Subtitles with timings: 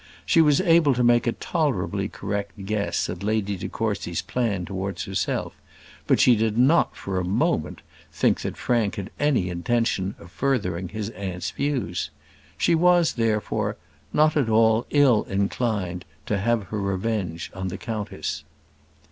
[0.25, 5.03] She was able to make a tolerably correct guess at Lady de Courcy's plan towards
[5.03, 5.53] herself;
[6.07, 10.89] but she did not for a moment think that Frank had any intention of furthering
[10.89, 12.09] his aunt's views.
[12.57, 13.77] She was, therefore,
[14.11, 18.43] not at all ill inclined to have her revenge on the countess.